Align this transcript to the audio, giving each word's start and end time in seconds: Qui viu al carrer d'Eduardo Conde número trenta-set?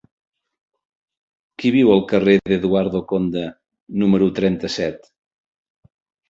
Qui 1.59 1.71
viu 1.75 1.91
al 1.95 2.01
carrer 2.11 2.33
d'Eduardo 2.53 3.03
Conde 3.13 3.45
número 4.05 4.31
trenta-set? 4.41 5.07